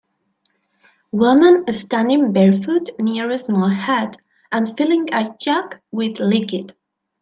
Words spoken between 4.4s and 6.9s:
and filling a jug with liquid.